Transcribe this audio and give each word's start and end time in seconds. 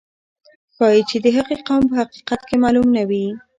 ښایي 0.75 1.01
چې 1.09 1.17
د 1.23 1.25
هغې 1.37 1.57
قوم 1.67 1.83
په 1.89 1.95
حقیقت 2.01 2.41
کې 2.47 2.55
معلوم 2.63 2.87
نه 2.97 3.03
وي. 3.09 3.25